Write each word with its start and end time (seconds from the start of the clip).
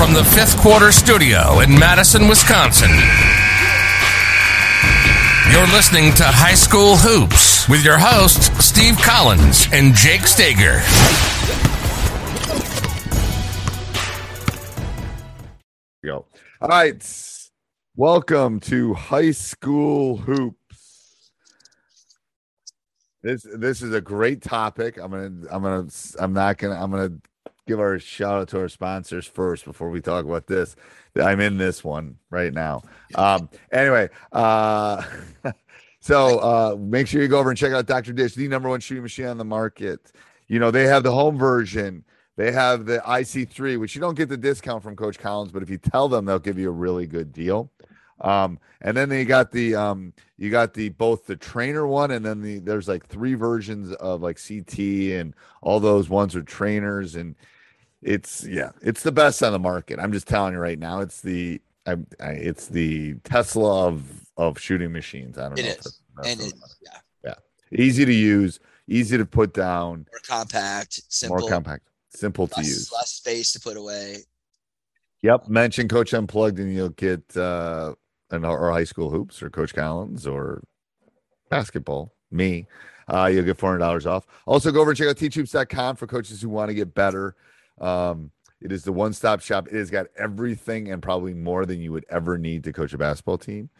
From 0.00 0.14
the 0.14 0.24
fifth 0.24 0.56
quarter 0.56 0.92
studio 0.92 1.60
in 1.60 1.78
Madison, 1.78 2.26
Wisconsin. 2.26 2.88
You're 5.52 5.66
listening 5.76 6.14
to 6.14 6.24
High 6.24 6.54
School 6.54 6.96
Hoops 6.96 7.68
with 7.68 7.84
your 7.84 7.98
hosts, 7.98 8.46
Steve 8.64 8.96
Collins 8.96 9.68
and 9.74 9.94
Jake 9.94 10.22
Stager. 10.22 10.80
go. 16.02 16.24
All 16.62 16.68
right. 16.70 17.06
Welcome 17.94 18.58
to 18.60 18.94
High 18.94 19.32
School 19.32 20.16
Hoops. 20.16 21.30
This 23.22 23.46
this 23.54 23.82
is 23.82 23.92
a 23.92 24.00
great 24.00 24.40
topic. 24.40 24.96
I'm 24.96 25.10
gonna 25.10 25.46
I'm 25.50 25.62
gonna 25.62 25.88
I'm 26.18 26.32
not 26.32 26.56
gonna 26.56 26.82
I'm 26.82 26.90
gonna 26.90 27.12
give 27.70 27.80
our 27.80 27.98
shout 27.98 28.40
out 28.40 28.48
to 28.48 28.58
our 28.58 28.68
sponsors 28.68 29.26
first 29.26 29.64
before 29.64 29.90
we 29.90 30.00
talk 30.00 30.24
about 30.24 30.46
this. 30.46 30.76
I'm 31.16 31.40
in 31.40 31.56
this 31.56 31.84
one 31.84 32.16
right 32.30 32.52
now. 32.52 32.82
Um 33.14 33.48
anyway, 33.72 34.08
uh 34.32 35.02
so 36.00 36.38
uh 36.38 36.76
make 36.78 37.06
sure 37.06 37.22
you 37.22 37.28
go 37.28 37.38
over 37.38 37.50
and 37.50 37.58
check 37.58 37.72
out 37.72 37.86
Dr. 37.86 38.12
Dish, 38.12 38.34
the 38.34 38.48
number 38.48 38.68
one 38.68 38.80
shooting 38.80 39.02
machine 39.02 39.26
on 39.26 39.38
the 39.38 39.44
market. 39.44 40.12
You 40.48 40.58
know, 40.58 40.70
they 40.70 40.84
have 40.84 41.04
the 41.04 41.12
home 41.12 41.38
version. 41.38 42.04
They 42.36 42.52
have 42.52 42.86
the 42.86 42.98
IC3, 42.98 43.78
which 43.78 43.94
you 43.94 44.00
don't 44.00 44.16
get 44.16 44.28
the 44.28 44.36
discount 44.36 44.82
from 44.82 44.96
Coach 44.96 45.18
Collins, 45.18 45.52
but 45.52 45.62
if 45.62 45.68
you 45.68 45.78
tell 45.78 46.08
them, 46.08 46.24
they'll 46.24 46.38
give 46.38 46.58
you 46.58 46.68
a 46.68 46.72
really 46.72 47.06
good 47.06 47.32
deal. 47.32 47.70
Um, 48.20 48.58
and 48.80 48.96
then 48.96 49.08
they 49.08 49.24
got 49.24 49.50
the 49.50 49.74
um, 49.74 50.12
you 50.38 50.50
got 50.50 50.74
the 50.74 50.88
both 50.90 51.26
the 51.26 51.36
trainer 51.36 51.86
one, 51.86 52.10
and 52.10 52.24
then 52.24 52.40
the 52.40 52.58
there's 52.58 52.88
like 52.88 53.06
three 53.06 53.34
versions 53.34 53.92
of 53.94 54.22
like 54.22 54.38
CT 54.42 54.78
and 54.78 55.34
all 55.62 55.80
those 55.80 56.08
ones 56.08 56.34
are 56.34 56.42
trainers, 56.42 57.14
and 57.14 57.34
it's 58.02 58.44
yeah, 58.46 58.70
it's 58.82 59.02
the 59.02 59.12
best 59.12 59.42
on 59.42 59.52
the 59.52 59.58
market. 59.58 59.98
I'm 59.98 60.12
just 60.12 60.26
telling 60.28 60.52
you 60.54 60.58
right 60.58 60.78
now, 60.78 61.00
it's 61.00 61.20
the 61.20 61.60
I, 61.86 61.96
I, 62.20 62.30
it's 62.32 62.66
the 62.68 63.14
Tesla 63.24 63.86
of 63.88 64.02
of 64.36 64.58
shooting 64.58 64.92
machines. 64.92 65.38
I 65.38 65.48
don't 65.48 65.58
It 65.58 65.62
know. 65.62 65.68
is. 65.68 65.74
if 65.76 65.82
that's- 65.82 66.00
that's 66.16 66.28
and 66.28 66.40
it, 66.40 66.54
I'm- 66.54 67.02
yeah, 67.24 67.34
easy 67.72 68.04
to 68.04 68.12
use, 68.12 68.58
easy 68.88 69.16
to 69.16 69.24
put 69.24 69.54
down, 69.54 70.06
more 70.10 70.20
compact, 70.26 71.00
simple, 71.08 71.38
more 71.40 71.48
compact, 71.48 71.84
simple 72.10 72.46
to 72.48 72.60
use. 72.60 72.90
less 72.92 73.10
space 73.12 73.52
to 73.52 73.60
put 73.60 73.76
away. 73.76 74.18
Yep. 75.22 75.48
Mention 75.48 75.86
Coach 75.88 76.12
Unplugged 76.14 76.58
and 76.58 76.74
you'll 76.74 76.88
get 76.90 77.36
uh 77.36 77.94
an 78.30 78.44
or 78.44 78.70
high 78.72 78.84
school 78.84 79.10
hoops 79.10 79.42
or 79.42 79.50
Coach 79.50 79.74
Collins 79.74 80.26
or 80.26 80.62
basketball. 81.50 82.14
Me. 82.30 82.66
Uh 83.08 83.26
you'll 83.26 83.44
get 83.44 83.58
four 83.58 83.70
hundred 83.70 83.80
dollars 83.80 84.06
off. 84.06 84.26
Also 84.46 84.70
go 84.70 84.80
over 84.80 84.90
and 84.90 84.98
check 84.98 85.08
out 85.08 85.16
teachhoops.com 85.16 85.96
for 85.96 86.06
coaches 86.06 86.40
who 86.40 86.48
want 86.48 86.68
to 86.68 86.74
get 86.74 86.94
better. 86.94 87.34
Um 87.80 88.30
it 88.60 88.72
is 88.72 88.84
the 88.84 88.92
one-stop 88.92 89.40
shop. 89.40 89.68
It 89.68 89.74
has 89.74 89.90
got 89.90 90.08
everything 90.18 90.92
and 90.92 91.02
probably 91.02 91.32
more 91.32 91.64
than 91.64 91.80
you 91.80 91.92
would 91.92 92.04
ever 92.10 92.36
need 92.36 92.62
to 92.64 92.74
coach 92.74 92.92
a 92.92 92.98
basketball 92.98 93.38
team. 93.38 93.70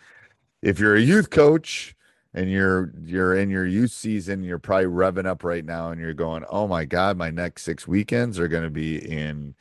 If 0.63 0.79
you're 0.79 0.97
a 0.97 1.01
youth 1.01 1.29
coach 1.29 1.95
and 2.33 2.51
you're 2.51 2.93
you're 3.03 3.37
in 3.37 3.51
your 3.51 3.67
youth 3.67 3.91
season, 3.91 4.43
you're 4.43 4.59
probably 4.59 4.87
revving 4.87 5.27
up 5.27 5.45
right 5.45 5.65
now 5.65 5.91
and 5.91 6.01
you're 6.01 6.15
going, 6.15 6.45
"Oh 6.49 6.67
my 6.67 6.85
god, 6.85 7.19
my 7.19 7.31
next 7.31 7.65
6 7.65 7.87
weekends 7.87 8.39
are 8.39 8.49
going 8.49 8.65
to 8.65 8.71
be 8.71 8.97
in 8.97 9.55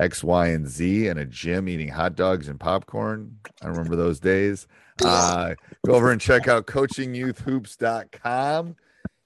X, 0.00 0.22
Y, 0.22 0.48
and 0.48 0.68
Z 0.68 1.08
and 1.08 1.18
a 1.18 1.24
gym 1.24 1.66
eating 1.68 1.88
hot 1.88 2.14
dogs 2.14 2.48
and 2.48 2.60
popcorn. 2.60 3.38
I 3.62 3.68
remember 3.68 3.96
those 3.96 4.20
days. 4.20 4.68
Uh, 5.02 5.54
go 5.86 5.94
over 5.94 6.12
and 6.12 6.20
check 6.20 6.46
out 6.48 6.66
coachingyouthhoops.com. 6.66 8.76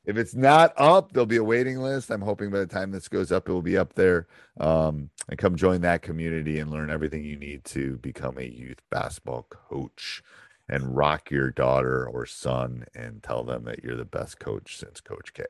If 0.05 0.17
it's 0.17 0.35
not 0.35 0.73
up, 0.77 1.13
there'll 1.13 1.27
be 1.27 1.37
a 1.37 1.45
waiting 1.45 1.79
list. 1.79 2.11
I'm 2.11 2.23
hoping 2.23 2.51
by 2.51 2.59
the 2.59 2.67
time 2.67 2.91
this 2.91 3.09
goes 3.09 3.31
up, 3.31 3.49
it 3.49 3.53
will 3.53 3.63
be 3.63 3.79
up 3.79 3.95
there. 3.95 4.27
Um, 4.59 5.11
and 5.29 5.39
come 5.39 5.55
join 5.55 5.81
that 5.83 6.03
community 6.03 6.59
and 6.59 6.71
learn 6.71 6.91
everything 6.91 7.25
you 7.25 7.37
need 7.37 7.65
to 7.67 7.99
become 7.99 8.37
a 8.39 8.45
youth 8.45 8.81
basketball 8.91 9.47
coach 9.49 10.23
and 10.69 10.97
rock 10.97 11.31
your 11.31 11.51
daughter 11.51 12.07
or 12.07 12.27
son 12.27 12.85
and 12.95 13.23
tell 13.23 13.45
them 13.45 13.65
that 13.65 13.85
you're 13.85 13.97
the 13.97 14.05
best 14.05 14.39
coach 14.39 14.77
since 14.77 15.01
Coach 15.01 15.35
K. 15.35 15.45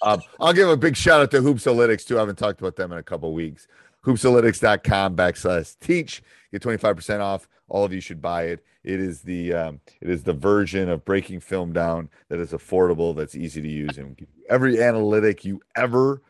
Um, 0.00 0.22
I'll 0.40 0.52
give 0.52 0.68
a 0.68 0.76
big 0.76 0.96
shout 0.96 1.20
out 1.20 1.30
to 1.32 1.40
Hoopsalytics 1.40 2.06
too. 2.06 2.16
I 2.16 2.20
haven't 2.20 2.36
talked 2.36 2.60
about 2.60 2.76
them 2.76 2.92
in 2.92 2.98
a 2.98 3.02
couple 3.02 3.32
weeks. 3.32 3.66
Hoopsalytics.com 4.08 5.16
backslash 5.16 5.76
teach. 5.80 6.22
Get 6.50 6.62
25% 6.62 7.20
off. 7.20 7.46
All 7.68 7.84
of 7.84 7.92
you 7.92 8.00
should 8.00 8.22
buy 8.22 8.44
it. 8.44 8.64
It 8.82 9.00
is 9.00 9.20
the 9.20 9.52
um, 9.52 9.80
it 10.00 10.08
is 10.08 10.22
the 10.22 10.32
version 10.32 10.88
of 10.88 11.04
breaking 11.04 11.40
film 11.40 11.74
down 11.74 12.08
that 12.30 12.40
is 12.40 12.52
affordable, 12.52 13.14
that's 13.14 13.34
easy 13.34 13.60
to 13.60 13.68
use, 13.68 13.98
and 13.98 14.16
give 14.16 14.28
you 14.34 14.44
every 14.48 14.82
analytic 14.82 15.44
you 15.44 15.60
ever 15.76 16.22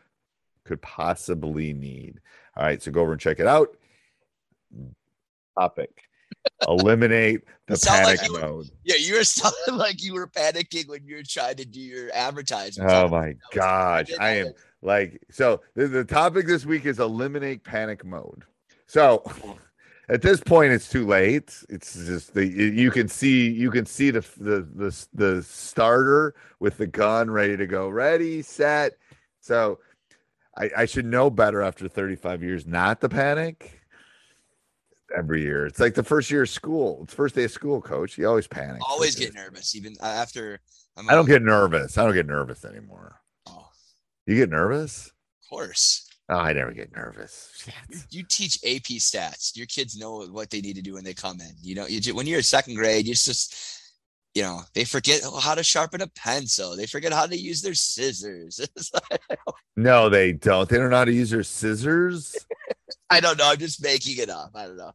could 0.65 0.81
possibly 0.81 1.71
need. 1.71 2.19
All 2.57 2.63
right, 2.63 2.83
so 2.83 2.91
go 2.91 3.01
over 3.01 3.13
and 3.13 3.21
check 3.21 3.39
it 3.39 3.47
out. 3.47 3.77
Topic. 5.57 5.89
Eliminate 6.67 7.41
the 7.67 7.77
sound 7.77 8.05
like 8.05 8.19
panic 8.19 8.31
you 8.31 8.33
were- 8.41 8.47
mode. 8.47 8.69
Yeah, 8.83 8.95
you 8.97 9.15
were 9.15 9.23
sounding 9.23 9.77
like 9.77 10.03
you 10.03 10.13
were 10.13 10.27
panicking 10.27 10.89
when 10.89 11.05
you 11.05 11.17
were 11.17 11.23
trying 11.23 11.55
to 11.55 11.65
do 11.65 11.79
your 11.79 12.09
advertisement. 12.13 12.91
Oh 12.91 13.07
my 13.07 13.35
gosh. 13.53 14.09
I 14.19 14.29
am 14.37 14.53
like 14.81 15.21
so 15.29 15.61
the, 15.75 15.87
the 15.87 16.05
topic 16.05 16.47
this 16.47 16.65
week 16.65 16.85
is 16.85 16.99
eliminate 16.99 17.63
panic 17.63 18.05
mode. 18.05 18.43
So 18.87 19.23
at 20.09 20.21
this 20.21 20.39
point 20.39 20.73
it's 20.73 20.89
too 20.89 21.05
late. 21.05 21.55
It's 21.69 21.93
just 21.93 22.33
the 22.33 22.45
you 22.45 22.91
can 22.91 23.07
see 23.07 23.49
you 23.49 23.71
can 23.71 23.85
see 23.85 24.11
the 24.11 24.21
the 24.37 24.67
the, 24.73 25.07
the 25.13 25.43
starter 25.43 26.35
with 26.59 26.77
the 26.77 26.87
gun 26.87 27.29
ready 27.29 27.57
to 27.57 27.67
go. 27.67 27.89
Ready, 27.89 28.41
set. 28.41 28.93
So 29.41 29.79
I, 30.57 30.69
I 30.77 30.85
should 30.85 31.05
know 31.05 31.29
better 31.29 31.61
after 31.61 31.87
35 31.87 32.43
years 32.43 32.67
not 32.67 33.01
to 33.01 33.09
panic 33.09 33.81
every 35.15 35.41
year. 35.41 35.65
It's 35.65 35.79
like 35.79 35.95
the 35.95 36.03
first 36.03 36.29
year 36.29 36.43
of 36.43 36.49
school. 36.49 37.01
It's 37.03 37.13
first 37.13 37.35
day 37.35 37.45
of 37.45 37.51
school, 37.51 37.81
coach. 37.81 38.17
You 38.17 38.27
always 38.27 38.47
panic. 38.47 38.81
Always 38.87 39.15
get 39.15 39.33
nervous, 39.33 39.75
even 39.75 39.95
uh, 40.01 40.05
after. 40.05 40.59
I'm 40.97 41.09
I 41.09 41.13
don't 41.13 41.21
out. 41.21 41.27
get 41.27 41.41
nervous. 41.41 41.97
I 41.97 42.03
don't 42.03 42.13
get 42.13 42.27
nervous 42.27 42.65
anymore. 42.65 43.19
You 44.29 44.35
get 44.35 44.51
nervous? 44.51 45.07
of 45.07 45.49
course. 45.49 46.07
Oh, 46.29 46.37
I 46.37 46.53
never 46.53 46.71
get 46.71 46.95
nervous. 46.95 47.51
Shit. 47.57 48.03
You, 48.11 48.23
teach 48.23 48.57
AP 48.63 48.99
stats. 48.99 49.57
Your 49.57 49.65
kids 49.65 49.97
know 49.97 50.27
what 50.27 50.51
they 50.51 50.61
need 50.61 50.75
to 50.75 50.83
do 50.83 50.93
when 50.93 51.03
they 51.03 51.15
come 51.15 51.41
in. 51.41 51.51
You 51.59 51.73
know, 51.73 51.87
you 51.87 51.99
ju- 51.99 52.13
when 52.13 52.27
you're 52.27 52.37
in 52.37 52.43
second 52.43 52.75
grade, 52.75 53.07
you 53.07 53.15
just 53.15 53.55
you 54.35 54.43
know, 54.43 54.61
they 54.75 54.83
forget 54.83 55.23
how 55.41 55.55
to 55.55 55.63
sharpen 55.63 56.01
a 56.01 56.07
pencil. 56.07 56.77
They 56.77 56.85
forget 56.85 57.11
how 57.11 57.25
to 57.25 57.35
use 57.35 57.63
their 57.63 57.73
scissors. 57.73 58.61
No, 59.75 60.09
they 60.09 60.33
don't. 60.33 60.67
They 60.67 60.77
don't 60.77 60.89
know 60.89 60.97
how 60.97 61.05
to 61.05 61.13
use 61.13 61.29
their 61.29 61.43
scissors. 61.43 62.35
I 63.09 63.21
don't 63.21 63.37
know. 63.37 63.49
I'm 63.49 63.57
just 63.57 63.81
making 63.81 64.17
it 64.17 64.29
up. 64.29 64.51
I 64.53 64.65
don't 64.65 64.75
know. 64.75 64.91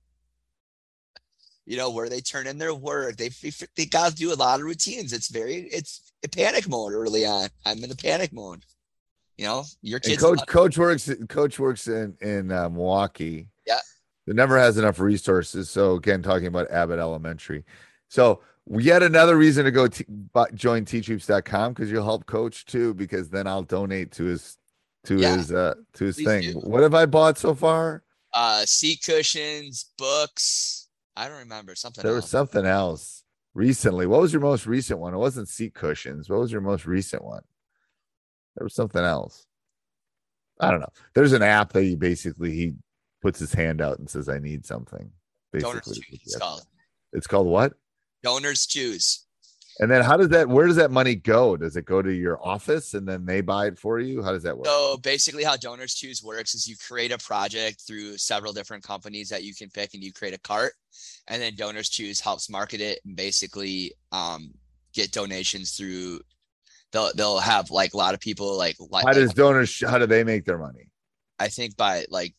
You 1.64 1.78
know 1.78 1.90
where 1.90 2.10
they 2.10 2.20
turn 2.20 2.46
in 2.46 2.58
their 2.58 2.74
work. 2.74 3.16
They 3.16 3.30
they 3.76 3.86
got 3.86 4.10
to 4.10 4.14
do 4.14 4.30
a 4.30 4.36
lot 4.36 4.60
of 4.60 4.66
routines. 4.66 5.14
It's 5.14 5.30
very 5.30 5.54
it's 5.72 6.12
a 6.22 6.28
panic 6.28 6.68
mode 6.68 6.92
early 6.92 7.24
on. 7.24 7.48
I'm 7.64 7.82
in 7.82 7.90
a 7.90 7.96
panic 7.96 8.30
mode. 8.34 8.62
You 9.38 9.46
know, 9.46 9.64
your 9.82 9.96
And 9.96 10.04
kids. 10.04 10.22
coach 10.22 10.40
coach 10.46 10.78
works 10.78 11.10
coach 11.28 11.58
works 11.58 11.88
in 11.88 12.16
in 12.20 12.52
uh, 12.52 12.68
Milwaukee. 12.68 13.48
Yeah. 13.66 13.78
It 14.26 14.36
never 14.36 14.58
has 14.58 14.78
enough 14.78 14.98
resources. 15.00 15.68
So 15.70 15.94
again, 15.94 16.22
talking 16.22 16.46
about 16.46 16.70
Abbott 16.70 16.98
Elementary. 17.00 17.64
So 18.08 18.40
yet 18.70 19.02
another 19.02 19.36
reason 19.36 19.64
to 19.64 19.70
go 19.70 19.88
t- 19.88 20.04
join 20.54 20.84
teachhoops.com 20.84 21.72
because 21.72 21.90
you'll 21.90 22.04
help 22.04 22.26
coach 22.26 22.64
too, 22.64 22.94
because 22.94 23.28
then 23.28 23.46
I'll 23.46 23.62
donate 23.64 24.12
to 24.12 24.24
his 24.24 24.56
to 25.06 25.16
Yeah. 25.18 25.36
his 25.36 25.52
uh 25.52 25.74
to 25.94 26.04
his 26.04 26.16
thing. 26.16 26.52
do. 26.52 26.58
What 26.60 26.82
have 26.82 26.94
I 26.94 27.06
bought 27.06 27.36
so 27.38 27.54
far? 27.54 28.02
uh, 28.36 28.64
seat 28.66 29.00
cushions, 29.04 29.92
books. 29.96 30.88
I 31.16 31.28
don't 31.28 31.38
remember 31.38 31.74
something. 31.76 32.02
There 32.02 32.14
was 32.14 32.28
something 32.28 32.66
else 32.66 33.22
recently. 33.54 34.06
What 34.06 34.20
was 34.20 34.32
your 34.32 34.42
most 34.42 34.66
recent 34.66 34.98
one? 34.98 35.14
It 35.14 35.18
wasn't 35.18 35.48
seat 35.48 35.74
cushions. 35.74 36.28
What 36.28 36.40
was 36.40 36.50
your 36.50 36.60
most 36.60 36.84
recent 36.86 37.22
one? 37.24 37.42
There 38.56 38.64
was 38.64 38.74
something 38.74 39.02
else. 39.02 39.46
I 40.60 40.70
don't 40.70 40.80
know. 40.80 40.92
There's 41.14 41.32
an 41.32 41.42
app 41.42 41.72
that 41.72 41.82
he 41.82 41.96
basically 41.96 42.52
he 42.52 42.74
puts 43.20 43.38
his 43.38 43.52
hand 43.52 43.80
out 43.80 43.98
and 43.98 44.08
says, 44.08 44.28
"I 44.28 44.38
need 44.38 44.64
something." 44.64 45.10
Basically. 45.52 46.02
It's 46.10 46.36
called 46.36 46.62
it's 47.12 47.26
called 47.26 47.46
what? 47.46 47.74
DonorsChoose. 48.24 49.20
And 49.80 49.90
then 49.90 50.02
how 50.02 50.16
does 50.16 50.28
that? 50.28 50.48
Where 50.48 50.66
does 50.66 50.76
that 50.76 50.92
money 50.92 51.16
go? 51.16 51.56
Does 51.56 51.76
it 51.76 51.84
go 51.84 52.00
to 52.00 52.12
your 52.12 52.44
office 52.46 52.94
and 52.94 53.08
then 53.08 53.26
they 53.26 53.40
buy 53.40 53.66
it 53.66 53.78
for 53.78 53.98
you? 53.98 54.22
How 54.22 54.30
does 54.30 54.44
that 54.44 54.56
work? 54.56 54.66
So 54.66 54.98
basically, 54.98 55.42
how 55.42 55.56
DonorsChoose 55.56 56.22
works 56.22 56.54
is 56.54 56.68
you 56.68 56.76
create 56.76 57.10
a 57.10 57.18
project 57.18 57.82
through 57.84 58.16
several 58.18 58.52
different 58.52 58.84
companies 58.84 59.28
that 59.30 59.42
you 59.42 59.52
can 59.52 59.70
pick, 59.70 59.94
and 59.94 60.02
you 60.02 60.12
create 60.12 60.34
a 60.34 60.38
cart, 60.38 60.74
and 61.26 61.42
then 61.42 61.54
DonorsChoose 61.54 62.22
helps 62.22 62.48
market 62.48 62.80
it 62.80 63.00
and 63.04 63.16
basically 63.16 63.92
um, 64.12 64.54
get 64.92 65.10
donations 65.10 65.72
through. 65.72 66.20
They'll 66.94 67.12
they'll 67.12 67.38
have 67.40 67.72
like 67.72 67.92
a 67.92 67.96
lot 67.96 68.14
of 68.14 68.20
people 68.20 68.56
like 68.56 68.76
like 68.78 69.04
How 69.04 69.12
does 69.12 69.34
donors? 69.34 69.82
How 69.84 69.98
do 69.98 70.06
they 70.06 70.22
make 70.22 70.44
their 70.44 70.58
money? 70.58 70.90
I 71.40 71.48
think 71.48 71.76
by 71.76 72.06
like 72.08 72.34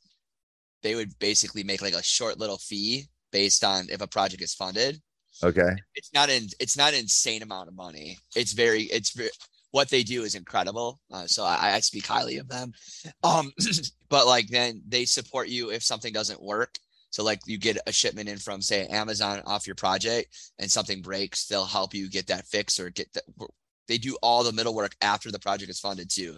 they 0.81 0.96
would 0.96 1.19
basically 1.19 1.63
make 1.63 1.81
like 1.81 1.94
a 1.94 2.02
short 2.02 2.40
little 2.40 2.57
fee 2.57 3.04
based 3.34 3.66
on 3.66 3.88
if 3.90 4.02
a 4.02 4.07
project 4.07 4.42
is 4.42 4.54
funded. 4.54 5.02
Okay. 5.44 5.75
It's 5.96 6.13
not 6.13 6.30
in 6.30 6.48
it's 6.62 6.78
not 6.78 6.94
an 6.94 7.00
insane 7.00 7.44
amount 7.44 7.68
of 7.68 7.75
money. 7.75 8.18
It's 8.34 8.54
very 8.54 8.84
it's 8.84 9.12
very 9.12 9.30
what 9.72 9.90
they 9.90 10.04
do 10.04 10.24
is 10.24 10.36
incredible. 10.36 11.01
Uh, 11.12 11.28
so 11.28 11.44
I, 11.44 11.74
I 11.74 11.80
speak 11.81 12.08
highly 12.08 12.38
of 12.38 12.48
them. 12.48 12.72
Um, 13.24 13.51
but 14.10 14.25
like 14.25 14.48
then 14.48 14.81
they 14.88 15.04
support 15.04 15.50
you 15.50 15.69
if 15.72 15.84
something 15.84 16.13
doesn't 16.13 16.42
work. 16.42 16.78
So 17.10 17.25
like 17.25 17.42
you 17.46 17.58
get 17.58 17.78
a 17.86 17.92
shipment 17.92 18.30
in 18.30 18.38
from 18.38 18.62
say 18.62 18.88
Amazon 18.88 19.42
off 19.46 19.68
your 19.68 19.75
project 19.75 20.34
and 20.60 20.72
something 20.72 21.01
breaks, 21.01 21.46
they'll 21.46 21.66
help 21.66 21.94
you 21.94 22.10
get 22.10 22.28
that 22.28 22.48
fixed 22.48 22.80
or 22.80 22.90
get 22.90 23.12
that. 23.16 23.24
They 23.88 23.98
do 23.98 24.18
all 24.22 24.44
the 24.44 24.52
middle 24.52 24.76
work 24.76 24.96
after 25.02 25.32
the 25.32 25.40
project 25.40 25.70
is 25.70 25.80
funded 25.80 26.10
too, 26.10 26.38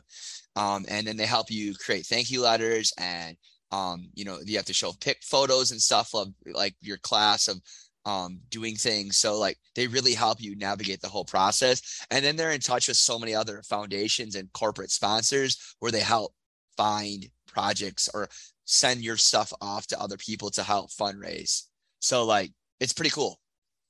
um, 0.55 0.85
and 0.87 1.05
then 1.05 1.17
they 1.17 1.25
help 1.25 1.49
you 1.49 1.73
create 1.75 2.05
thank 2.05 2.29
you 2.29 2.41
letters 2.41 2.93
and 2.97 3.37
um, 3.71 4.09
you 4.13 4.25
know 4.25 4.39
you 4.45 4.57
have 4.57 4.65
to 4.65 4.73
show 4.73 4.93
pic 5.01 5.17
photos 5.23 5.71
and 5.71 5.81
stuff 5.81 6.13
of 6.13 6.29
like 6.53 6.75
your 6.81 6.97
class 6.97 7.47
of 7.47 7.61
um, 8.07 8.39
doing 8.49 8.75
things. 8.75 9.17
So 9.17 9.37
like 9.37 9.57
they 9.75 9.85
really 9.85 10.13
help 10.13 10.41
you 10.41 10.55
navigate 10.55 11.01
the 11.01 11.09
whole 11.09 11.25
process. 11.25 12.05
And 12.09 12.23
then 12.23 12.37
they're 12.37 12.51
in 12.51 12.61
touch 12.61 12.87
with 12.87 12.95
so 12.95 13.19
many 13.19 13.35
other 13.35 13.61
foundations 13.63 14.35
and 14.35 14.51
corporate 14.53 14.91
sponsors 14.91 15.75
where 15.79 15.91
they 15.91 15.99
help 15.99 16.33
find 16.77 17.27
projects 17.45 18.09
or 18.13 18.29
send 18.63 19.01
your 19.01 19.17
stuff 19.17 19.51
off 19.59 19.87
to 19.87 19.99
other 19.99 20.15
people 20.15 20.49
to 20.51 20.63
help 20.63 20.89
fundraise. 20.89 21.63
So 21.99 22.23
like 22.23 22.51
it's 22.79 22.93
pretty 22.93 23.09
cool. 23.09 23.41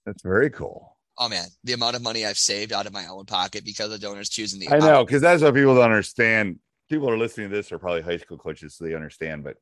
That's 0.07 0.24
very 0.24 0.50
cool. 0.50 0.96
Oh 1.19 1.29
man, 1.29 1.45
the 1.63 1.73
amount 1.73 1.95
of 1.95 2.01
money 2.03 2.25
I've 2.25 2.37
saved 2.37 2.71
out 2.71 2.85
of 2.85 2.93
my 2.93 3.07
own 3.07 3.25
pocket 3.25 3.65
because 3.65 3.91
of 3.91 3.99
donors 3.99 4.29
choosing 4.29 4.59
the 4.59 4.69
I 4.69 4.77
know 4.79 5.03
because 5.05 5.21
that's 5.21 5.41
what 5.41 5.53
people 5.55 5.75
don't 5.75 5.83
understand. 5.85 6.59
People 6.89 7.09
are 7.09 7.17
listening 7.17 7.49
to 7.49 7.55
this 7.55 7.71
are 7.71 7.79
probably 7.79 8.01
high 8.01 8.17
school 8.17 8.37
coaches, 8.37 8.75
so 8.75 8.85
they 8.85 8.93
understand. 8.93 9.43
But 9.43 9.57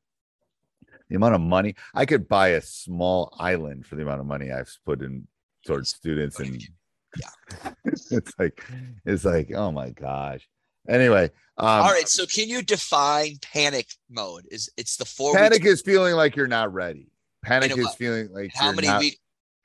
the 1.08 1.16
amount 1.16 1.34
of 1.34 1.40
money 1.40 1.74
I 1.94 2.04
could 2.06 2.28
buy 2.28 2.48
a 2.48 2.60
small 2.60 3.34
island 3.38 3.86
for 3.86 3.96
the 3.96 4.02
amount 4.02 4.20
of 4.20 4.26
money 4.26 4.52
I've 4.52 4.70
put 4.84 5.02
in 5.02 5.26
towards 5.66 5.88
students, 5.90 6.38
and 6.40 6.62
Yeah. 7.18 7.70
it's 8.10 8.32
like 8.38 8.62
it's 9.06 9.24
like 9.24 9.50
oh 9.54 9.70
my 9.70 9.90
gosh. 9.90 10.46
Anyway, 10.88 11.24
um, 11.56 11.66
All 11.66 11.90
right, 11.90 12.06
so 12.08 12.26
can 12.26 12.48
you 12.48 12.62
define 12.62 13.38
panic 13.40 13.88
mode? 14.10 14.44
Is 14.50 14.70
it's 14.76 14.96
the 14.96 15.04
four 15.06 15.34
panic 15.34 15.62
weeks, 15.62 15.80
is 15.80 15.82
feeling 15.82 16.14
like 16.14 16.36
you're 16.36 16.46
not 16.46 16.72
ready. 16.72 17.08
Panic 17.42 17.76
is 17.76 17.94
feeling 17.94 18.28
like 18.32 18.52
how 18.54 18.66
you're 18.66 18.74
many 18.74 18.86
not- 18.88 19.00
weeks 19.00 19.16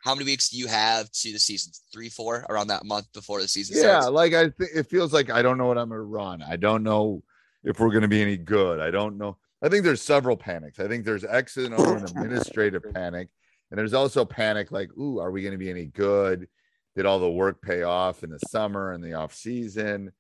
how 0.04 0.16
many 0.16 0.26
weeks 0.26 0.50
do 0.50 0.58
you 0.58 0.68
have 0.68 1.12
to 1.12 1.32
the 1.32 1.40
season? 1.40 1.72
Three, 1.94 2.10
four, 2.10 2.46
around 2.50 2.68
that 2.68 2.86
month 2.86 3.12
before 3.14 3.42
the 3.42 3.48
season 3.48 3.76
Yeah, 3.78 4.02
starts. 4.02 4.10
like 4.12 4.34
I 4.34 4.50
think 4.50 4.72
it 4.76 4.88
feels 4.88 5.14
like 5.14 5.30
I 5.30 5.42
don't 5.42 5.58
know 5.58 5.68
what 5.68 5.78
I'm 5.78 5.90
gonna 5.90 6.02
run. 6.02 6.42
I 6.42 6.56
don't 6.56 6.84
know 6.84 7.24
if 7.64 7.80
we're 7.80 7.92
gonna 7.92 8.08
be 8.08 8.22
any 8.22 8.38
good. 8.38 8.80
I 8.80 8.92
don't 8.92 9.18
know. 9.18 9.38
I 9.64 9.70
think 9.70 9.84
there's 9.84 10.02
several 10.02 10.36
panics. 10.36 10.80
I 10.80 10.88
think 10.88 11.06
there's 11.06 11.24
exit 11.24 11.66
and 11.66 11.76
over 11.76 11.96
and 11.98 12.06
administrative 12.06 12.84
panic, 12.94 13.30
and 13.70 13.78
there's 13.78 13.94
also 13.94 14.26
panic 14.26 14.72
like, 14.72 14.90
ooh, 14.98 15.20
are 15.20 15.32
we 15.32 15.44
gonna 15.44 15.58
be 15.58 15.70
any 15.70 15.86
good? 15.86 16.48
Did 16.96 17.06
all 17.06 17.20
the 17.20 17.30
work 17.32 17.62
pay 17.62 17.84
off 17.84 18.24
in 18.24 18.32
the 18.32 18.40
summer 18.40 18.92
and 18.92 19.04
the 19.04 19.14
off 19.14 19.34
season? 19.34 20.12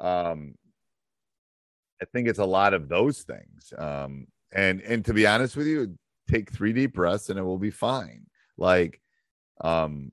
Um, 0.00 0.54
I 2.00 2.04
think 2.04 2.28
it's 2.28 2.38
a 2.38 2.44
lot 2.44 2.74
of 2.74 2.88
those 2.88 3.22
things. 3.22 3.72
Um, 3.76 4.26
and 4.52 4.80
and 4.82 5.04
to 5.06 5.12
be 5.14 5.26
honest 5.26 5.56
with 5.56 5.66
you, 5.66 5.98
take 6.30 6.52
three 6.52 6.72
deep 6.72 6.94
breaths 6.94 7.28
and 7.28 7.38
it 7.38 7.42
will 7.42 7.58
be 7.58 7.70
fine. 7.70 8.26
Like, 8.56 9.00
um, 9.60 10.10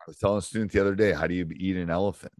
I 0.00 0.04
was 0.06 0.16
telling 0.18 0.38
a 0.38 0.42
student 0.42 0.72
the 0.72 0.80
other 0.80 0.94
day, 0.94 1.12
how 1.12 1.26
do 1.26 1.34
you 1.34 1.48
eat 1.56 1.76
an 1.76 1.90
elephant? 1.90 2.32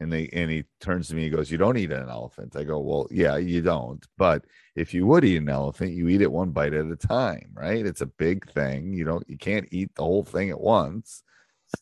And 0.00 0.12
they 0.12 0.28
and 0.34 0.50
he 0.50 0.64
turns 0.80 1.08
to 1.08 1.14
me, 1.14 1.22
he 1.22 1.30
goes, 1.30 1.50
You 1.50 1.56
don't 1.56 1.78
eat 1.78 1.90
an 1.90 2.08
elephant. 2.08 2.54
I 2.54 2.64
go, 2.64 2.78
Well, 2.80 3.08
yeah, 3.10 3.38
you 3.38 3.62
don't. 3.62 4.04
But 4.18 4.44
if 4.74 4.92
you 4.92 5.06
would 5.06 5.24
eat 5.24 5.38
an 5.38 5.48
elephant, 5.48 5.92
you 5.94 6.08
eat 6.08 6.20
it 6.20 6.30
one 6.30 6.50
bite 6.50 6.74
at 6.74 6.84
a 6.84 6.96
time, 6.96 7.50
right? 7.54 7.84
It's 7.84 8.02
a 8.02 8.06
big 8.06 8.50
thing. 8.52 8.92
You 8.92 9.04
don't 9.04 9.24
you 9.28 9.38
can't 9.38 9.66
eat 9.70 9.94
the 9.94 10.02
whole 10.02 10.22
thing 10.22 10.50
at 10.50 10.60
once. 10.60 11.22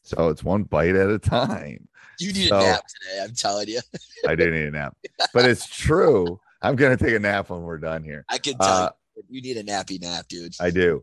So 0.04 0.28
it's 0.28 0.44
one 0.44 0.62
bite 0.62 0.94
at 0.94 1.10
a 1.10 1.18
time. 1.18 1.88
You 2.20 2.32
need 2.32 2.48
So- 2.48 2.58
a 2.58 2.62
nap 2.62 2.84
today, 2.86 3.24
I'm 3.24 3.34
telling 3.34 3.66
you. 3.68 3.80
I 4.28 4.36
do 4.36 4.48
need 4.50 4.66
a 4.66 4.70
nap. 4.70 4.96
But 5.32 5.46
it's 5.46 5.66
true. 5.68 6.38
I'm 6.62 6.76
gonna 6.76 6.96
take 6.96 7.14
a 7.14 7.18
nap 7.18 7.50
when 7.50 7.62
we're 7.62 7.78
done 7.78 8.04
here. 8.04 8.24
I 8.28 8.38
can 8.38 8.56
tell 8.58 8.68
Uh, 8.68 8.90
you, 9.16 9.22
you 9.28 9.42
need 9.42 9.56
a 9.56 9.64
nappy 9.64 10.00
nap, 10.00 10.28
dude. 10.28 10.54
I 10.60 10.70
do. 10.70 11.02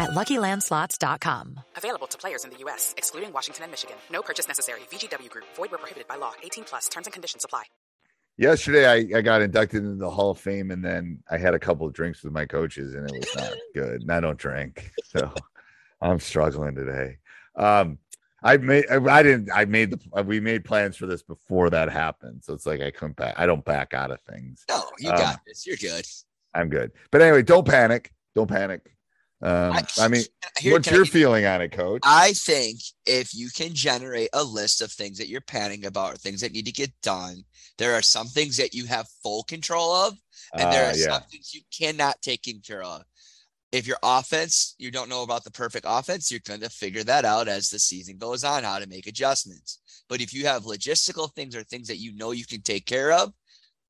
at 0.00 0.10
LuckyLandSlots.com. 0.10 1.60
Available 1.76 2.06
to 2.08 2.18
players 2.18 2.44
in 2.44 2.50
the 2.50 2.56
U.S., 2.60 2.94
excluding 2.96 3.32
Washington 3.32 3.64
and 3.64 3.70
Michigan. 3.70 3.96
No 4.10 4.22
purchase 4.22 4.48
necessary. 4.48 4.80
VGW 4.90 5.30
Group. 5.30 5.44
Void 5.54 5.70
where 5.70 5.78
prohibited 5.78 6.08
by 6.08 6.16
law. 6.16 6.32
18 6.42 6.64
plus. 6.64 6.88
Terms 6.88 7.06
and 7.06 7.14
conditions 7.14 7.44
apply. 7.44 7.64
yesterday 8.38 8.86
I, 8.86 9.18
I 9.18 9.20
got 9.22 9.42
inducted 9.42 9.84
into 9.84 9.96
the 9.96 10.10
Hall 10.10 10.30
of 10.30 10.38
Fame 10.38 10.70
and 10.70 10.84
then 10.84 11.22
I 11.30 11.36
had 11.38 11.54
a 11.54 11.58
couple 11.58 11.86
of 11.86 11.92
drinks 11.92 12.24
with 12.24 12.32
my 12.32 12.46
coaches 12.46 12.94
and 12.94 13.08
it 13.08 13.12
was 13.16 13.36
not 13.36 13.52
good. 13.74 14.02
And 14.02 14.10
I 14.10 14.20
don't 14.20 14.38
drink. 14.38 14.90
So 15.04 15.32
I'm 16.00 16.18
struggling 16.20 16.74
today. 16.74 17.18
Um 17.56 17.98
I 18.42 18.56
made 18.56 18.86
I, 18.90 18.96
I 19.18 19.22
didn't 19.22 19.50
I 19.52 19.64
made 19.66 19.90
the 19.90 20.22
we 20.22 20.40
made 20.40 20.64
plans 20.64 20.96
for 20.96 21.06
this 21.06 21.22
before 21.22 21.68
that 21.70 21.90
happened. 21.90 22.42
So 22.42 22.54
it's 22.54 22.64
like 22.64 22.80
I 22.80 22.90
couldn't 22.90 23.16
back 23.16 23.34
I 23.36 23.44
don't 23.44 23.64
back 23.64 23.92
out 23.92 24.10
of 24.10 24.20
things. 24.22 24.64
No, 24.70 24.82
you 24.98 25.10
Um, 25.10 25.16
got 25.18 25.40
this. 25.46 25.66
You're 25.66 25.76
good. 25.76 26.06
I'm 26.54 26.68
good. 26.70 26.92
But 27.10 27.20
anyway, 27.22 27.42
don't 27.42 27.66
panic. 27.66 28.12
Don't 28.34 28.48
panic. 28.48 28.96
Um 29.42 29.72
I- 29.72 29.86
I, 29.98 30.08
mean 30.08 30.22
Here, 30.58 30.72
what's 30.72 30.86
can 30.86 30.94
I 30.94 30.96
your 30.98 31.06
feeling 31.06 31.46
on 31.46 31.62
it, 31.62 31.72
coach? 31.72 32.02
I 32.04 32.32
think 32.34 32.80
if 33.06 33.34
you 33.34 33.48
can 33.54 33.72
generate 33.74 34.28
a 34.32 34.44
list 34.44 34.82
of 34.82 34.92
things 34.92 35.16
that 35.18 35.28
you're 35.28 35.40
panning 35.40 35.86
about 35.86 36.14
or 36.14 36.16
things 36.16 36.40
that 36.42 36.52
need 36.52 36.66
to 36.66 36.72
get 36.72 36.92
done, 37.02 37.44
there 37.78 37.94
are 37.94 38.02
some 38.02 38.26
things 38.26 38.56
that 38.58 38.74
you 38.74 38.84
have 38.86 39.06
full 39.22 39.42
control 39.44 39.92
of, 39.94 40.14
and 40.52 40.70
there 40.72 40.84
Uh, 40.86 40.92
are 40.92 40.96
yeah. 40.96 41.12
some 41.12 41.22
things 41.30 41.54
you 41.54 41.62
cannot 41.76 42.20
take 42.20 42.42
control 42.42 42.96
of. 42.96 43.02
If 43.72 43.86
your 43.86 43.98
offense, 44.02 44.74
you 44.78 44.90
don't 44.90 45.08
know 45.08 45.22
about 45.22 45.44
the 45.44 45.50
perfect 45.52 45.86
offense, 45.88 46.30
you're 46.30 46.40
going 46.40 46.60
to 46.60 46.68
figure 46.68 47.04
that 47.04 47.24
out 47.24 47.46
as 47.48 47.68
the 47.68 47.78
season 47.78 48.18
goes 48.18 48.42
on, 48.44 48.64
how 48.64 48.80
to 48.80 48.88
make 48.88 49.06
adjustments. 49.06 49.78
But 50.08 50.20
if 50.20 50.34
you 50.34 50.44
have 50.46 50.64
logistical 50.64 51.32
things 51.34 51.54
or 51.54 51.62
things 51.62 51.86
that 51.86 51.98
you 51.98 52.12
know 52.16 52.32
you 52.32 52.44
can 52.44 52.62
take 52.62 52.84
care 52.84 53.12
of, 53.12 53.32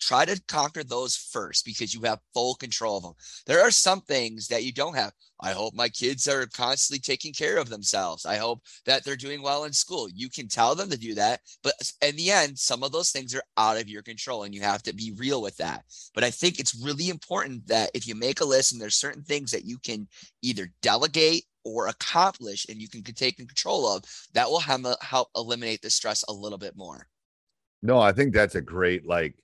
try 0.01 0.25
to 0.25 0.41
conquer 0.49 0.83
those 0.83 1.17
first 1.17 1.65
because 1.65 1.95
you 1.95 2.01
have 2.03 2.21
full 2.35 2.55
control 2.55 2.97
of 2.97 3.03
them. 3.03 3.13
There 3.47 3.61
are 3.61 3.71
some 3.71 4.01
things 4.01 4.49
that 4.49 4.65
you 4.65 4.73
don't 4.73 4.97
have. 4.97 5.13
I 5.43 5.53
hope 5.53 5.73
my 5.75 5.89
kids 5.89 6.29
are 6.29 6.47
constantly 6.47 7.01
taking 7.01 7.33
care 7.33 7.57
of 7.57 7.71
themselves. 7.71 8.27
I 8.27 8.37
hope 8.37 8.61
that 8.85 9.05
they're 9.05 9.17
doing 9.17 9.41
well 9.41 9.65
in 9.65 9.73
school. 9.73 10.09
You 10.13 10.29
can 10.29 10.49
tell 10.49 10.75
them 10.75 10.91
to 10.91 10.99
do 10.99 11.15
that, 11.15 11.41
but 11.63 11.75
in 12.03 12.17
the 12.17 12.31
end, 12.31 12.59
some 12.59 12.83
of 12.83 12.93
those 12.93 13.11
things 13.11 13.35
are 13.35 13.43
out 13.57 13.79
of 13.79 13.89
your 13.89 14.03
control 14.03 14.43
and 14.43 14.55
you 14.55 14.61
have 14.61 14.83
to 14.83 14.95
be 14.95 15.15
real 15.17 15.41
with 15.41 15.57
that. 15.57 15.85
But 16.15 16.25
I 16.25 16.31
think 16.31 16.59
it's 16.59 16.83
really 16.85 17.09
important 17.09 17.67
that 17.69 17.91
if 17.95 18.07
you 18.07 18.15
make 18.15 18.41
a 18.41 18.45
list 18.45 18.73
and 18.73 18.81
there's 18.81 18.97
certain 18.97 19.23
things 19.23 19.51
that 19.53 19.65
you 19.65 19.79
can 19.79 20.09
either 20.43 20.71
delegate 20.83 21.45
or 21.65 21.89
accomplish 21.89 22.67
and 22.69 22.81
you 22.81 22.89
can 22.89 23.03
take 23.03 23.37
control 23.37 23.87
of, 23.87 24.05
that 24.35 24.49
will 24.49 24.61
help 24.61 25.29
eliminate 25.37 25.81
the 25.83 25.91
stress 25.91 26.23
a 26.29 26.33
little 26.33 26.59
bit 26.59 26.77
more. 26.77 27.07
No, 27.83 27.99
I 27.99 28.13
think 28.13 28.35
that's 28.35 28.57
a 28.57 28.61
great 28.61 29.07
like 29.07 29.37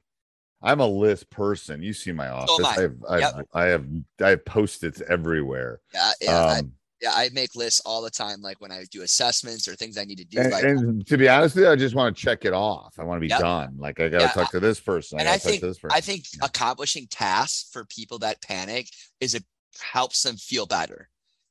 I'm 0.66 0.80
a 0.80 0.86
list 0.86 1.30
person. 1.30 1.80
You 1.80 1.92
see 1.92 2.12
my 2.12 2.28
office. 2.28 2.66
I. 2.66 2.68
I. 2.68 2.80
have 2.82 2.94
I, 3.08 3.18
yep. 3.18 3.34
I 3.54 3.64
have 3.64 3.86
I 4.20 4.28
have 4.30 4.44
post-its 4.44 5.00
everywhere. 5.08 5.80
Yeah, 5.94 6.12
yeah. 6.20 6.44
Um, 6.44 6.50
I, 6.50 6.62
yeah, 7.02 7.10
I 7.14 7.28
make 7.32 7.54
lists 7.54 7.80
all 7.84 8.02
the 8.02 8.10
time, 8.10 8.40
like 8.40 8.60
when 8.60 8.72
I 8.72 8.84
do 8.90 9.02
assessments 9.02 9.68
or 9.68 9.76
things 9.76 9.98
I 9.98 10.04
need 10.04 10.18
to 10.18 10.24
do. 10.24 10.40
And, 10.40 10.50
like, 10.50 10.64
and 10.64 11.06
to 11.06 11.18
be 11.18 11.28
honest 11.28 11.54
with 11.54 11.64
you, 11.64 11.70
I 11.70 11.76
just 11.76 11.94
want 11.94 12.16
to 12.16 12.20
check 12.20 12.44
it 12.44 12.54
off. 12.54 12.94
I 12.98 13.04
want 13.04 13.18
to 13.18 13.20
be 13.20 13.28
yep. 13.28 13.40
done. 13.40 13.76
Like 13.78 14.00
I 14.00 14.08
got 14.08 14.18
to 14.18 14.24
yeah, 14.24 14.30
talk 14.32 14.50
to 14.52 14.60
this 14.60 14.80
person. 14.80 15.20
And 15.20 15.28
I, 15.28 15.34
I 15.34 15.38
think 15.38 15.62
I 15.90 16.00
think 16.00 16.24
accomplishing 16.42 17.06
tasks 17.10 17.68
for 17.70 17.84
people 17.84 18.18
that 18.20 18.42
panic 18.42 18.88
is 19.20 19.34
it 19.34 19.44
helps 19.78 20.22
them 20.22 20.36
feel 20.36 20.66
better. 20.66 21.08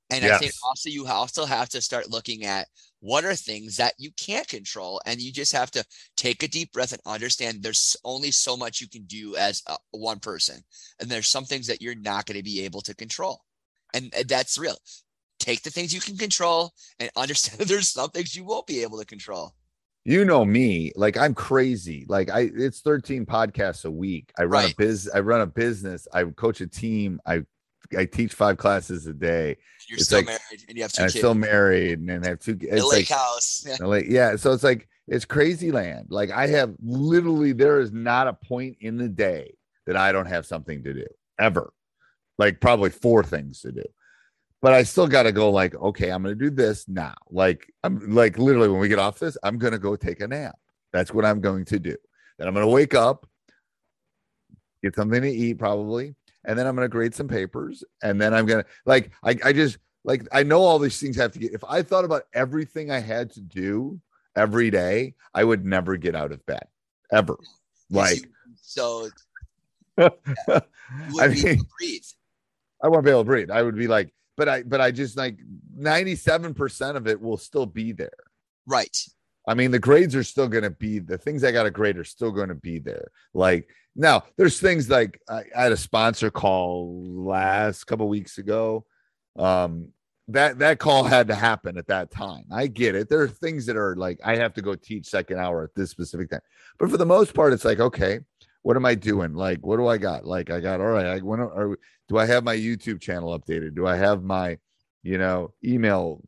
And 0.09 0.23
yes. 0.23 0.35
I 0.35 0.37
think 0.39 0.53
also 0.63 0.89
you 0.89 1.07
also 1.07 1.45
have 1.45 1.69
to 1.69 1.81
start 1.81 2.09
looking 2.09 2.45
at 2.45 2.67
what 3.05 3.23
are 3.23 3.35
things 3.35 3.77
that 3.77 3.93
you 3.99 4.09
can't 4.19 4.47
control. 4.47 4.99
And 5.05 5.21
you 5.21 5.31
just 5.31 5.51
have 5.53 5.69
to 5.71 5.85
take 6.17 6.41
a 6.41 6.47
deep 6.47 6.73
breath 6.73 6.91
and 6.91 7.01
understand 7.05 7.61
there's 7.61 7.95
only 8.03 8.31
so 8.31 8.57
much 8.57 8.81
you 8.81 8.89
can 8.89 9.03
do 9.03 9.35
as 9.35 9.61
a, 9.67 9.77
one 9.91 10.19
person. 10.19 10.61
And 10.99 11.07
there's 11.07 11.27
some 11.27 11.45
things 11.45 11.67
that 11.67 11.83
you're 11.83 11.93
not 11.93 12.25
going 12.25 12.37
to 12.37 12.43
be 12.43 12.65
able 12.65 12.81
to 12.81 12.95
control. 12.95 13.41
And, 13.93 14.11
and 14.17 14.27
that's 14.27 14.57
real. 14.57 14.77
Take 15.39 15.61
the 15.61 15.69
things 15.69 15.93
you 15.93 16.01
can 16.01 16.17
control 16.17 16.73
and 16.99 17.11
understand 17.15 17.59
there's 17.69 17.89
some 17.89 18.09
things 18.09 18.35
you 18.35 18.43
won't 18.43 18.65
be 18.65 18.81
able 18.81 18.97
to 18.97 19.05
control 19.05 19.53
you 20.07 20.23
know 20.23 20.45
me 20.45 20.91
like 20.95 21.17
i'm 21.17 21.33
crazy 21.33 22.05
like 22.07 22.29
i 22.29 22.51
it's 22.55 22.81
13 22.81 23.25
podcasts 23.25 23.85
a 23.85 23.91
week 23.91 24.31
i 24.37 24.43
run 24.43 24.65
right. 24.65 24.73
a 24.73 24.75
biz 24.77 25.09
i 25.15 25.19
run 25.19 25.41
a 25.41 25.47
business 25.47 26.07
i 26.13 26.23
coach 26.23 26.61
a 26.61 26.67
team 26.67 27.19
i 27.25 27.41
I 27.97 28.05
teach 28.05 28.33
five 28.33 28.57
classes 28.57 29.07
a 29.07 29.13
day. 29.13 29.57
You're 29.87 29.97
it's 29.97 30.05
still 30.05 30.19
like, 30.19 30.27
married 30.27 30.65
and 30.67 30.77
you 30.77 30.83
have 30.83 30.91
two 30.91 31.03
I'm 31.03 31.09
kids. 31.09 31.17
still 31.17 31.35
married 31.35 31.99
and 31.99 32.09
then 32.09 32.23
have 32.23 32.39
two 32.39 32.55
kids. 32.55 32.83
lake 32.83 33.09
like, 33.09 33.19
house. 33.19 33.65
Yeah. 33.67 34.01
yeah. 34.07 34.35
So 34.35 34.51
it's 34.53 34.63
like, 34.63 34.87
it's 35.07 35.25
crazy 35.25 35.71
land. 35.71 36.07
Like 36.09 36.31
I 36.31 36.47
have 36.47 36.73
literally, 36.83 37.53
there 37.53 37.79
is 37.79 37.91
not 37.91 38.27
a 38.27 38.33
point 38.33 38.77
in 38.81 38.97
the 38.97 39.09
day 39.09 39.55
that 39.85 39.95
I 39.95 40.11
don't 40.11 40.25
have 40.25 40.45
something 40.45 40.83
to 40.83 40.93
do 40.93 41.05
ever. 41.39 41.71
Like 42.37 42.59
probably 42.59 42.89
four 42.89 43.23
things 43.23 43.61
to 43.61 43.71
do. 43.71 43.83
But 44.61 44.73
I 44.73 44.83
still 44.83 45.07
got 45.07 45.23
to 45.23 45.31
go 45.31 45.51
like, 45.51 45.75
okay, 45.75 46.09
I'm 46.09 46.23
going 46.23 46.37
to 46.37 46.43
do 46.43 46.49
this 46.49 46.87
now. 46.87 47.13
Like 47.29 47.71
I'm 47.83 48.11
like 48.11 48.39
literally 48.39 48.69
when 48.69 48.79
we 48.79 48.87
get 48.87 48.99
off 48.99 49.19
this, 49.19 49.37
I'm 49.43 49.59
going 49.59 49.73
to 49.73 49.79
go 49.79 49.95
take 49.95 50.21
a 50.21 50.27
nap. 50.27 50.55
That's 50.91 51.13
what 51.13 51.25
I'm 51.25 51.39
going 51.39 51.65
to 51.65 51.79
do. 51.79 51.95
Then 52.39 52.47
I'm 52.47 52.53
going 52.53 52.65
to 52.65 52.71
wake 52.71 52.95
up, 52.95 53.27
get 54.81 54.95
something 54.95 55.21
to 55.21 55.29
eat 55.29 55.59
probably 55.59 56.15
and 56.45 56.57
then 56.57 56.67
I'm 56.67 56.75
going 56.75 56.85
to 56.85 56.89
grade 56.89 57.15
some 57.15 57.27
papers, 57.27 57.83
and 58.01 58.19
then 58.19 58.33
I'm 58.33 58.45
going 58.45 58.63
to 58.63 58.69
like 58.85 59.11
I 59.23 59.37
I 59.43 59.53
just 59.53 59.77
like 60.03 60.27
I 60.31 60.43
know 60.43 60.61
all 60.61 60.79
these 60.79 60.99
things 60.99 61.15
have 61.17 61.31
to 61.33 61.39
get. 61.39 61.53
If 61.53 61.63
I 61.63 61.81
thought 61.81 62.05
about 62.05 62.23
everything 62.33 62.91
I 62.91 62.99
had 62.99 63.31
to 63.31 63.41
do 63.41 63.99
every 64.35 64.69
day, 64.69 65.15
I 65.33 65.43
would 65.43 65.65
never 65.65 65.97
get 65.97 66.15
out 66.15 66.31
of 66.31 66.45
bed 66.45 66.67
ever. 67.11 67.37
Like 67.89 68.29
so. 68.61 69.09
Yeah, 69.97 71.23
I 71.23 71.27
mean, 71.29 71.61
breathe. 71.79 72.03
I 72.83 72.89
won't 72.89 73.05
be 73.05 73.09
able 73.09 73.21
to 73.21 73.25
breathe. 73.25 73.49
I 73.49 73.63
would 73.63 73.75
be 73.75 73.87
like, 73.87 74.13
but 74.37 74.47
I, 74.47 74.61
but 74.61 74.81
I 74.81 74.91
just 74.91 75.17
like 75.17 75.39
97% 75.79 76.95
of 76.95 77.07
it 77.07 77.19
will 77.19 77.37
still 77.37 77.65
be 77.65 77.91
there. 77.91 78.11
Right. 78.67 78.95
I 79.47 79.53
mean, 79.53 79.71
the 79.71 79.79
grades 79.79 80.15
are 80.15 80.23
still 80.23 80.47
going 80.47 80.63
to 80.63 80.71
be 80.71 80.99
the 80.99 81.17
things 81.17 81.43
I 81.43 81.51
got 81.51 81.63
to 81.63 81.71
grade 81.71 81.97
are 81.97 82.03
still 82.03 82.31
going 82.31 82.49
to 82.49 82.55
be 82.55 82.79
there. 82.79 83.11
Like 83.33 83.69
now, 83.95 84.23
there's 84.37 84.59
things 84.59 84.89
like 84.89 85.19
I, 85.29 85.43
I 85.55 85.63
had 85.63 85.71
a 85.71 85.77
sponsor 85.77 86.31
call 86.31 87.25
last 87.25 87.85
couple 87.85 88.07
weeks 88.07 88.37
ago. 88.37 88.85
Um, 89.37 89.89
that 90.29 90.57
that 90.59 90.79
call 90.79 91.03
had 91.03 91.27
to 91.27 91.35
happen 91.35 91.77
at 91.77 91.87
that 91.87 92.09
time. 92.09 92.45
I 92.51 92.65
get 92.67 92.95
it. 92.95 93.09
There 93.09 93.21
are 93.21 93.27
things 93.27 93.67
that 93.67 93.77
are 93.77 93.95
like 93.95 94.19
I 94.23 94.37
have 94.37 94.53
to 94.55 94.61
go 94.61 94.73
teach 94.73 95.05
second 95.05 95.39
hour 95.39 95.63
at 95.63 95.75
this 95.75 95.91
specific 95.91 96.31
time, 96.31 96.41
but 96.79 96.89
for 96.89 96.97
the 96.97 97.05
most 97.05 97.35
part, 97.35 97.53
it's 97.53 97.65
like 97.65 97.79
okay, 97.79 98.21
what 98.65 98.75
am 98.75 98.85
I 98.85 98.95
doing? 98.95 99.35
Like, 99.35 99.63
what 99.63 99.77
do 99.77 99.85
I 99.85 99.99
got? 99.99 100.25
Like, 100.25 100.49
I 100.49 100.59
got 100.59 100.81
all 100.81 100.87
right. 100.87 101.05
I 101.05 101.19
when 101.19 101.39
are, 101.39 101.77
do 102.07 102.17
I 102.17 102.25
have 102.25 102.43
my 102.43 102.55
YouTube 102.55 102.99
channel 102.99 103.37
updated? 103.37 103.75
Do 103.75 103.85
I 103.85 103.95
have 103.95 104.23
my 104.23 104.57
you 105.05 105.19
know 105.19 105.53
email 105.63 106.21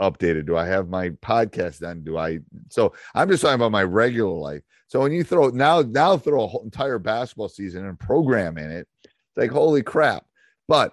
updated? 0.00 0.46
Do 0.46 0.56
I 0.56 0.66
have 0.66 0.88
my 0.88 1.10
podcast 1.10 1.80
done? 1.80 2.04
Do 2.04 2.18
I? 2.18 2.40
So 2.68 2.92
I'm 3.14 3.28
just 3.28 3.42
talking 3.42 3.54
about 3.54 3.72
my 3.72 3.84
regular 3.84 4.34
life. 4.34 4.62
So 4.86 5.00
when 5.00 5.12
you 5.12 5.24
throw 5.24 5.48
now 5.48 5.80
now 5.80 6.18
throw 6.18 6.44
a 6.44 6.46
whole 6.46 6.62
entire 6.62 6.98
basketball 6.98 7.48
season 7.48 7.86
and 7.86 7.98
program 7.98 8.58
in 8.58 8.70
it, 8.70 8.86
it's 9.02 9.36
like 9.36 9.50
holy 9.50 9.82
crap. 9.82 10.26
But 10.68 10.92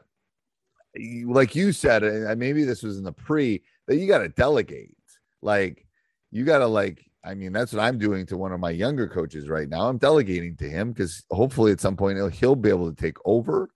like 1.25 1.55
you 1.55 1.73
said, 1.73 2.03
and 2.03 2.39
maybe 2.39 2.63
this 2.63 2.83
was 2.83 2.97
in 2.97 3.03
the 3.03 3.11
pre 3.11 3.63
that 3.87 3.97
you 3.97 4.07
got 4.07 4.19
to 4.19 4.29
delegate. 4.29 4.95
Like 5.41 5.85
you 6.31 6.45
got 6.45 6.59
to 6.59 6.67
like. 6.67 7.05
I 7.21 7.33
mean, 7.33 7.51
that's 7.51 7.73
what 7.73 7.83
I'm 7.83 7.97
doing 7.97 8.25
to 8.27 8.37
one 8.37 8.53
of 8.53 8.61
my 8.61 8.69
younger 8.69 9.05
coaches 9.05 9.49
right 9.49 9.67
now. 9.67 9.89
I'm 9.89 9.97
delegating 9.97 10.55
to 10.55 10.69
him 10.69 10.93
because 10.93 11.25
hopefully 11.29 11.73
at 11.73 11.81
some 11.81 11.97
point 11.97 12.17
he'll, 12.17 12.29
he'll 12.29 12.55
be 12.55 12.69
able 12.69 12.89
to 12.89 12.95
take 12.95 13.17
over. 13.25 13.69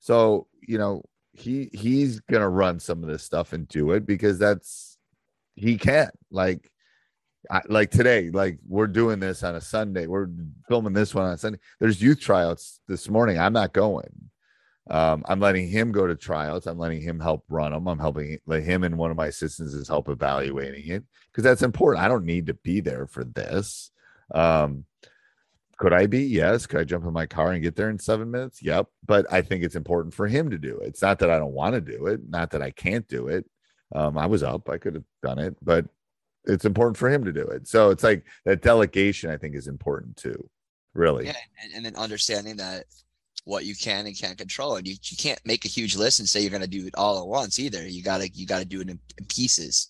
So 0.00 0.48
you 0.66 0.76
know 0.76 1.04
he 1.40 1.70
he's 1.72 2.20
gonna 2.20 2.48
run 2.48 2.78
some 2.78 3.02
of 3.02 3.08
this 3.08 3.22
stuff 3.22 3.52
and 3.52 3.66
do 3.68 3.92
it 3.92 4.06
because 4.06 4.38
that's 4.38 4.98
he 5.54 5.76
can't 5.76 6.14
Like 6.30 6.70
I, 7.50 7.62
like 7.68 7.90
today, 7.90 8.30
like 8.30 8.58
we're 8.66 8.86
doing 8.86 9.18
this 9.18 9.42
on 9.42 9.54
a 9.54 9.60
Sunday. 9.60 10.06
We're 10.06 10.28
filming 10.68 10.92
this 10.92 11.14
one 11.14 11.24
on 11.24 11.38
Sunday. 11.38 11.58
There's 11.78 12.02
youth 12.02 12.20
tryouts 12.20 12.80
this 12.86 13.08
morning. 13.08 13.38
I'm 13.38 13.54
not 13.54 13.72
going. 13.72 14.30
Um, 14.90 15.24
I'm 15.26 15.40
letting 15.40 15.68
him 15.68 15.92
go 15.92 16.06
to 16.06 16.16
tryouts. 16.16 16.66
I'm 16.66 16.78
letting 16.78 17.00
him 17.00 17.18
help 17.20 17.44
run 17.48 17.72
them. 17.72 17.86
I'm 17.86 17.98
helping 17.98 18.38
let 18.46 18.62
him 18.62 18.84
and 18.84 18.98
one 18.98 19.10
of 19.10 19.16
my 19.16 19.28
assistants 19.28 19.72
is 19.72 19.88
help 19.88 20.08
evaluating 20.08 20.88
it 20.88 21.04
because 21.30 21.44
that's 21.44 21.62
important. 21.62 22.04
I 22.04 22.08
don't 22.08 22.24
need 22.24 22.46
to 22.48 22.54
be 22.54 22.80
there 22.80 23.06
for 23.06 23.24
this. 23.24 23.90
Um, 24.34 24.84
could 25.80 25.94
I 25.94 26.06
be? 26.06 26.20
Yes. 26.20 26.66
Could 26.66 26.80
I 26.80 26.84
jump 26.84 27.06
in 27.06 27.12
my 27.14 27.24
car 27.24 27.52
and 27.52 27.62
get 27.62 27.74
there 27.74 27.88
in 27.88 27.98
seven 27.98 28.30
minutes? 28.30 28.62
Yep. 28.62 28.86
But 29.06 29.24
I 29.32 29.40
think 29.40 29.64
it's 29.64 29.76
important 29.76 30.12
for 30.12 30.26
him 30.26 30.50
to 30.50 30.58
do 30.58 30.76
it. 30.76 30.88
It's 30.88 31.00
not 31.00 31.18
that 31.20 31.30
I 31.30 31.38
don't 31.38 31.54
want 31.54 31.74
to 31.74 31.80
do 31.80 32.06
it, 32.06 32.20
not 32.28 32.50
that 32.50 32.60
I 32.60 32.70
can't 32.70 33.08
do 33.08 33.28
it. 33.28 33.46
Um, 33.94 34.18
I 34.18 34.26
was 34.26 34.42
up, 34.42 34.68
I 34.68 34.76
could 34.76 34.94
have 34.94 35.04
done 35.22 35.38
it, 35.38 35.56
but 35.62 35.86
it's 36.44 36.66
important 36.66 36.98
for 36.98 37.08
him 37.08 37.24
to 37.24 37.32
do 37.32 37.42
it. 37.44 37.66
So 37.66 37.88
it's 37.88 38.04
like 38.04 38.24
that 38.44 38.60
delegation, 38.60 39.30
I 39.30 39.38
think, 39.38 39.54
is 39.54 39.68
important 39.68 40.18
too. 40.18 40.48
Really. 40.92 41.26
Yeah, 41.26 41.36
and, 41.62 41.72
and 41.72 41.84
then 41.86 41.96
understanding 41.96 42.56
that 42.56 42.84
what 43.44 43.64
you 43.64 43.74
can 43.74 44.06
and 44.06 44.18
can't 44.18 44.36
control, 44.36 44.76
and 44.76 44.86
you, 44.86 44.96
you 45.02 45.16
can't 45.16 45.40
make 45.46 45.64
a 45.64 45.68
huge 45.68 45.96
list 45.96 46.20
and 46.20 46.28
say 46.28 46.42
you're 46.42 46.50
going 46.50 46.60
to 46.60 46.68
do 46.68 46.86
it 46.86 46.94
all 46.94 47.18
at 47.20 47.26
once 47.26 47.58
either. 47.58 47.88
You 47.88 48.02
gotta 48.02 48.28
you 48.28 48.46
gotta 48.46 48.66
do 48.66 48.82
it 48.82 48.90
in, 48.90 49.00
in 49.18 49.24
pieces. 49.26 49.88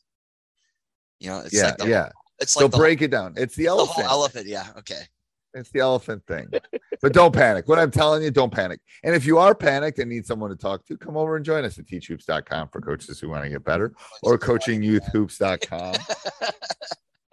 You 1.18 1.30
know, 1.30 1.40
it's 1.40 1.54
yeah, 1.54 1.64
like 1.64 1.78
the, 1.78 1.88
yeah. 1.88 2.10
It's 2.38 2.56
like 2.56 2.70
so 2.70 2.78
break 2.78 3.00
whole, 3.00 3.06
it 3.06 3.10
down. 3.10 3.34
It's 3.36 3.56
the 3.56 3.66
elephant. 3.66 4.06
The 4.06 4.10
elephant. 4.10 4.46
Yeah. 4.46 4.66
Okay. 4.78 5.02
It's 5.54 5.70
the 5.70 5.80
elephant 5.80 6.24
thing. 6.26 6.48
but 7.02 7.12
don't 7.12 7.34
panic. 7.34 7.68
What 7.68 7.78
I'm 7.78 7.90
telling 7.90 8.22
you, 8.22 8.30
don't 8.30 8.52
panic. 8.52 8.80
And 9.02 9.14
if 9.14 9.26
you 9.26 9.38
are 9.38 9.54
panicked 9.54 9.98
and 9.98 10.08
need 10.10 10.26
someone 10.26 10.50
to 10.50 10.56
talk 10.56 10.84
to, 10.86 10.96
come 10.96 11.16
over 11.16 11.36
and 11.36 11.44
join 11.44 11.64
us 11.64 11.78
at 11.78 11.86
teachhoops.com 11.86 12.68
for 12.68 12.80
coaches 12.80 13.18
who 13.18 13.28
want 13.28 13.44
to 13.44 13.50
get 13.50 13.64
better 13.64 13.92
or 14.22 14.38
coachingyouthhoops.com. 14.38 15.94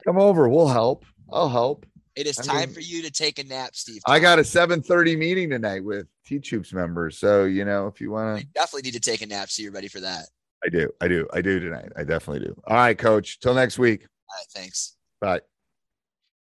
come 0.05 0.17
over. 0.17 0.49
We'll 0.49 0.67
help. 0.67 1.05
I'll 1.31 1.49
help. 1.49 1.85
It 2.15 2.25
is 2.25 2.39
I 2.39 2.43
time 2.43 2.57
mean, 2.57 2.69
for 2.69 2.79
you 2.79 3.03
to 3.03 3.11
take 3.11 3.37
a 3.37 3.43
nap, 3.43 3.75
Steve. 3.75 4.01
I 4.07 4.19
got 4.19 4.39
a 4.39 4.41
7:30 4.41 5.15
meeting 5.17 5.51
tonight 5.51 5.83
with 5.83 6.07
Teach 6.25 6.49
Hoops 6.49 6.73
members. 6.73 7.19
So, 7.19 7.45
you 7.45 7.63
know, 7.63 7.85
if 7.85 8.01
you 8.01 8.09
want 8.09 8.39
to 8.39 8.47
definitely 8.55 8.87
need 8.87 8.95
to 8.95 8.99
take 8.99 9.21
a 9.21 9.27
nap 9.27 9.51
so 9.51 9.61
you're 9.61 9.71
ready 9.71 9.87
for 9.87 9.99
that. 9.99 10.25
I 10.65 10.69
do. 10.69 10.91
I 10.99 11.07
do. 11.07 11.27
I 11.31 11.41
do 11.41 11.59
tonight. 11.59 11.91
I 11.95 12.03
definitely 12.03 12.47
do. 12.47 12.59
All 12.65 12.75
right, 12.75 12.97
coach. 12.97 13.39
Till 13.39 13.53
next 13.53 13.77
week. 13.77 14.01
All 14.01 14.35
right, 14.39 14.47
thanks. 14.51 14.95
Bye. 15.21 15.41